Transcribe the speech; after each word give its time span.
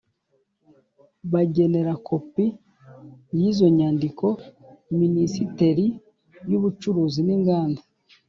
bagenera 1.33 1.93
kopi 2.07 2.45
y 3.37 3.39
izo 3.49 3.67
nyandiko 3.77 4.27
minisiteri 4.99 5.85
y 6.49 6.53
ubucuruzi 6.57 7.19
n 7.23 7.29
inganda 7.37 7.81